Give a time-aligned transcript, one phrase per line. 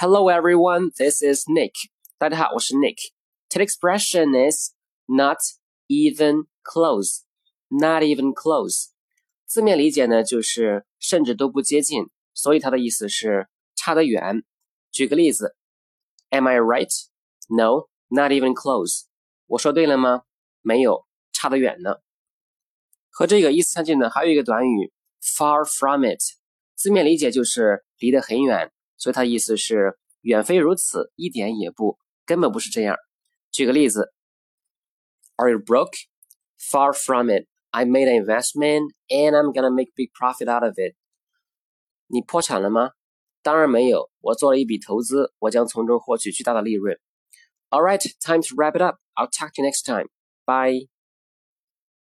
[0.00, 1.72] Hello everyone, this is Nick.
[2.18, 2.96] 大家好，我是 Nick.
[3.48, 4.74] Today's expression is
[5.06, 5.38] not
[5.88, 7.22] even close.
[7.68, 8.88] Not even close.
[9.46, 14.44] 字面理解呢，就是甚至都不接近，所以它的意思是差得远。
[14.92, 15.56] 举个例子，
[16.30, 16.92] Am I right?
[17.48, 19.04] No, not even close.
[19.46, 20.24] 我说对了吗？
[20.62, 21.96] 没有，差得远呢。
[23.08, 24.92] 和这个意思相近的还有一个短语
[25.22, 26.20] far from it，
[26.74, 32.96] 字面理解就是离得很远， 所以它意思是远非如此，一点也不，根本不是这样。
[33.50, 34.12] 举个例子，
[35.36, 35.92] Are you broke?
[36.58, 37.46] Far from it.
[37.70, 40.94] I made an investment and I'm gonna make big profit out of it.
[42.06, 42.92] 你破产了吗？
[43.42, 46.98] 当然没有，我做了一笔投资，我将从中获取巨大的利润。
[47.70, 48.96] All right, time to wrap it up.
[49.14, 50.08] I'll talk to you next time.
[50.44, 50.89] Bye.